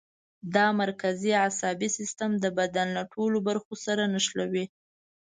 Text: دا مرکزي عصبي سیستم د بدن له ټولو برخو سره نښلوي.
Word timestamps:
دا 0.55 0.65
مرکزي 0.81 1.31
عصبي 1.45 1.89
سیستم 1.97 2.31
د 2.43 2.45
بدن 2.57 2.87
له 2.97 3.03
ټولو 3.13 3.37
برخو 3.47 3.73
سره 3.85 4.03
نښلوي. 4.13 4.65